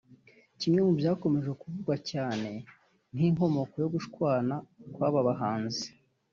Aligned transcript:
Kimwe 0.59 0.79
mu 0.87 0.93
byakomeje 0.99 1.51
kuvugwa 1.61 1.95
cyane 2.11 2.49
nk’inkomoko 3.13 3.73
yo 3.83 3.89
gushwana 3.95 4.55
kw’aba 4.93 5.19
bahanzi 5.27 5.85